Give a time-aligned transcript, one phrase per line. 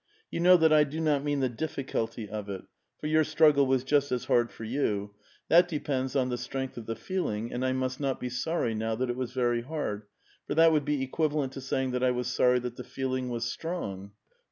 [0.31, 2.63] You know that I do not mean the difficulty of it—
[3.03, 3.85] 864 A VITAL QUESTION.
[3.85, 5.13] for your struggle was just as hard for you;
[5.47, 8.95] that depends on the strength of the feeling, and I must not be sorry now
[8.95, 10.07] that it was very hard,
[10.47, 13.45] for that would be equivalent to saying that I was sorry that the feeling was
[13.45, 14.13] strong.